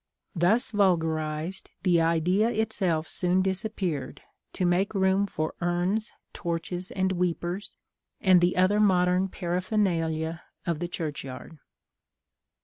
[0.33, 7.77] Thus vulgarised, the idea itself soon disappeared, to make room for urns, torches, and weepers,
[8.19, 11.59] and the other modern paraphernalia of the churchyard.